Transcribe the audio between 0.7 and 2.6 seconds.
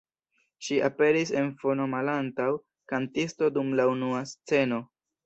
aperis en fono malantaŭ